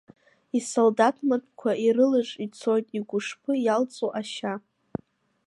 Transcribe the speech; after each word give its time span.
Исолдаҭ 0.57 1.17
маҭәақәа 1.27 1.71
ирылыжж 1.85 2.29
ицоит 2.45 2.87
игәышԥы 2.97 3.53
иалҵуа 3.59 4.09
ашьа. 4.19 4.53